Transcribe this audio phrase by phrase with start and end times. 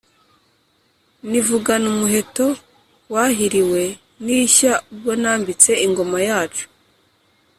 [1.29, 2.45] nivugana umuheto
[3.13, 3.83] wahiliwe
[4.23, 6.65] n'ishya ubwo nambitse ingoma yacu.